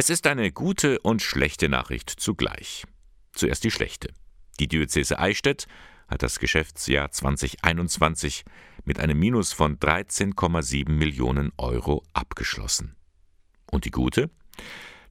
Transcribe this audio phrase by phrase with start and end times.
[0.00, 2.86] Es ist eine gute und schlechte Nachricht zugleich.
[3.34, 4.14] Zuerst die schlechte.
[4.58, 5.66] Die Diözese Eichstätt
[6.08, 8.46] hat das Geschäftsjahr 2021
[8.86, 12.96] mit einem Minus von 13,7 Millionen Euro abgeschlossen.
[13.70, 14.30] Und die gute?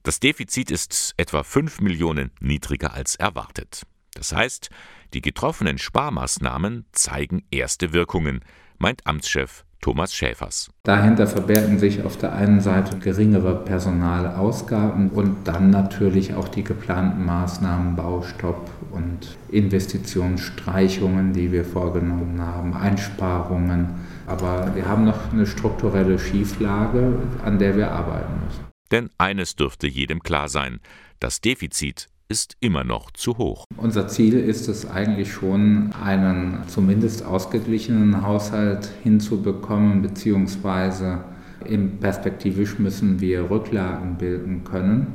[0.02, 3.82] Das Defizit ist etwa 5 Millionen niedriger als erwartet.
[4.14, 4.70] Das heißt,
[5.14, 8.40] die getroffenen Sparmaßnahmen zeigen erste Wirkungen,
[8.78, 10.70] meint Amtschef Thomas Schäfers.
[10.82, 17.24] Dahinter verbergen sich auf der einen Seite geringere Personalausgaben und dann natürlich auch die geplanten
[17.24, 24.06] Maßnahmen Baustopp und Investitionsstreichungen, die wir vorgenommen haben, Einsparungen.
[24.26, 28.64] Aber wir haben noch eine strukturelle Schieflage, an der wir arbeiten müssen.
[28.90, 30.80] Denn eines dürfte jedem klar sein,
[31.20, 33.64] das Defizit ist immer noch zu hoch.
[33.76, 41.24] Unser Ziel ist es eigentlich schon, einen zumindest ausgeglichenen Haushalt hinzubekommen, beziehungsweise
[41.64, 45.08] im perspektivisch müssen wir Rücklagen bilden können,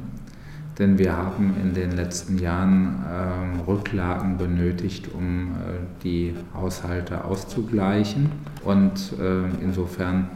[0.77, 8.29] denn wir haben in den letzten Jahren äh, Rücklagen benötigt, um äh, die Haushalte auszugleichen.
[8.65, 10.29] Und äh, insofern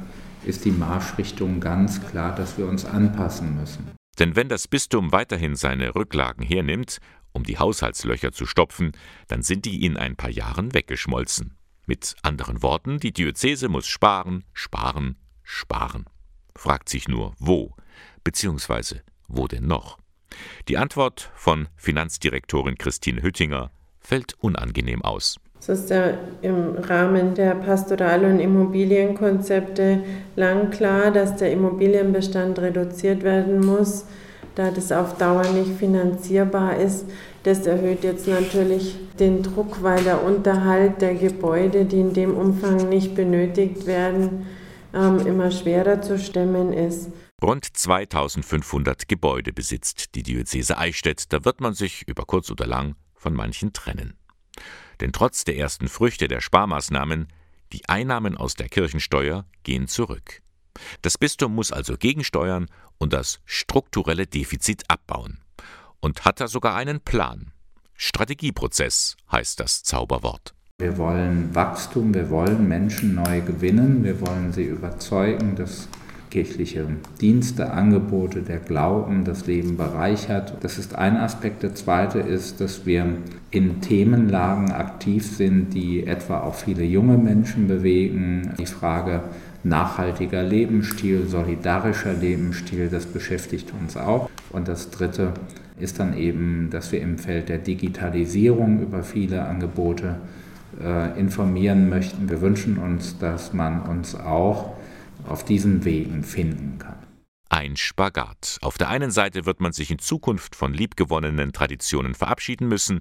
[0.46, 3.99] ist die Marschrichtung ganz klar, dass wir uns anpassen müssen.
[4.20, 7.00] Denn wenn das Bistum weiterhin seine Rücklagen hernimmt,
[7.32, 8.92] um die Haushaltslöcher zu stopfen,
[9.28, 11.58] dann sind die in ein paar Jahren weggeschmolzen.
[11.86, 16.06] Mit anderen Worten, die Diözese muss sparen, sparen, sparen.
[16.56, 17.76] Fragt sich nur, wo,
[18.24, 19.98] beziehungsweise wo denn noch?
[20.68, 25.40] Die Antwort von Finanzdirektorin Christine Hüttinger fällt unangenehm aus.
[25.62, 30.04] Es ist ja im Rahmen der Pastoral- und Immobilienkonzepte
[30.36, 34.06] lang klar, dass der Immobilienbestand reduziert werden muss,
[34.56, 37.06] da das auf Dauer nicht finanzierbar ist.
[37.44, 42.90] Das erhöht jetzt natürlich den Druck, weil der Unterhalt der Gebäude, die in dem Umfang
[42.90, 44.46] nicht benötigt werden,
[44.94, 47.12] ähm, immer schwerer zu stemmen ist.
[47.44, 51.32] Rund 2500 Gebäude besitzt die Diözese Eichstätt.
[51.32, 54.16] Da wird man sich über kurz oder lang von manchen trennen.
[55.02, 57.28] Denn trotz der ersten Früchte der Sparmaßnahmen,
[57.74, 60.42] die Einnahmen aus der Kirchensteuer gehen zurück.
[61.02, 62.68] Das Bistum muss also gegensteuern
[62.98, 65.40] und das strukturelle Defizit abbauen.
[66.00, 67.52] Und hat da sogar einen Plan.
[67.96, 70.54] Strategieprozess heißt das Zauberwort.
[70.78, 75.90] Wir wollen Wachstum, wir wollen Menschen neu gewinnen, wir wollen sie überzeugen, dass
[76.30, 76.86] kirchliche
[77.22, 80.54] Dienste, Angebote, der Glauben das Leben bereichert.
[80.62, 81.64] Das ist ein Aspekt.
[81.64, 83.06] Der zweite ist, dass wir
[83.52, 88.54] in Themenlagen aktiv sind, die etwa auch viele junge Menschen bewegen.
[88.60, 89.22] Die Frage
[89.64, 94.30] nachhaltiger Lebensstil, solidarischer Lebensstil, das beschäftigt uns auch.
[94.52, 95.34] Und das dritte
[95.80, 100.16] ist dann eben, dass wir im Feld der Digitalisierung über viele Angebote
[100.82, 102.30] äh, informieren möchten.
[102.30, 104.74] Wir wünschen uns, dass man uns auch
[105.30, 106.98] auf diesen Wegen finden kann.
[107.50, 108.60] Ein Spagat.
[108.62, 113.00] Auf der einen Seite wird man sich in Zukunft von liebgewonnenen Traditionen verabschieden müssen,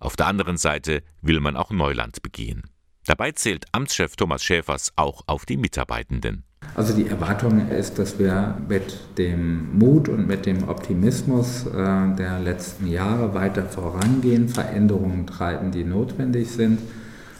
[0.00, 2.64] auf der anderen Seite will man auch Neuland begehen.
[3.06, 6.44] Dabei zählt Amtschef Thomas Schäfers auch auf die Mitarbeitenden.
[6.74, 11.72] Also die Erwartung ist, dass wir mit dem Mut und mit dem Optimismus äh,
[12.16, 16.80] der letzten Jahre weiter vorangehen, Veränderungen treiben, die notwendig sind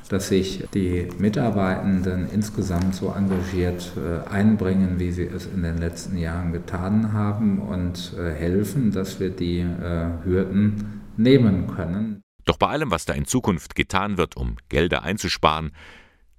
[0.08, 6.16] dass sich die Mitarbeitenden insgesamt so engagiert äh, einbringen, wie sie es in den letzten
[6.16, 12.22] Jahren getan haben und äh, helfen, dass wir die äh, Hürden nehmen können.
[12.44, 15.72] Doch bei allem, was da in Zukunft getan wird, um Gelder einzusparen,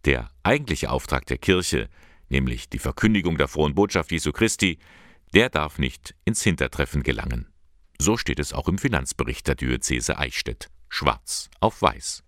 [0.06, 1.90] der eigentliche Auftrag der Kirche,
[2.30, 4.80] nämlich die Verkündigung der frohen Botschaft Jesu Christi,
[5.34, 7.48] der darf nicht ins Hintertreffen gelangen.
[8.00, 12.24] So steht es auch im Finanzbericht der Diözese Eichstätt, schwarz auf weiß.